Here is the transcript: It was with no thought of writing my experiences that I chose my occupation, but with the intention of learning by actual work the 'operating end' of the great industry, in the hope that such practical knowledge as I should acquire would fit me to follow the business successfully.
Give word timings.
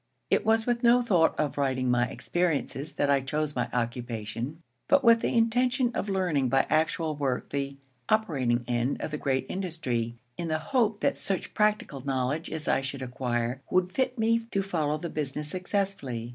It 0.31 0.43
was 0.43 0.65
with 0.65 0.81
no 0.81 1.03
thought 1.03 1.39
of 1.39 1.59
writing 1.59 1.91
my 1.91 2.07
experiences 2.07 2.93
that 2.93 3.11
I 3.11 3.19
chose 3.19 3.55
my 3.55 3.69
occupation, 3.71 4.63
but 4.87 5.03
with 5.03 5.19
the 5.19 5.37
intention 5.37 5.91
of 5.93 6.09
learning 6.09 6.49
by 6.49 6.65
actual 6.71 7.15
work 7.15 7.49
the 7.51 7.77
'operating 8.09 8.65
end' 8.67 8.99
of 8.99 9.11
the 9.11 9.19
great 9.19 9.45
industry, 9.47 10.15
in 10.39 10.47
the 10.47 10.57
hope 10.57 11.01
that 11.01 11.19
such 11.19 11.53
practical 11.53 12.03
knowledge 12.03 12.49
as 12.49 12.67
I 12.67 12.81
should 12.81 13.03
acquire 13.03 13.61
would 13.69 13.91
fit 13.91 14.17
me 14.17 14.39
to 14.39 14.63
follow 14.63 14.97
the 14.97 15.07
business 15.11 15.49
successfully. 15.49 16.29